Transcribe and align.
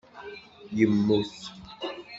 Yemmut 0.77 1.35